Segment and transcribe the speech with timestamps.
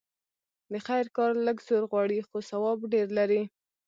[0.71, 3.41] د خير کار لږ زور غواړي؛ خو ثواب ډېر لري.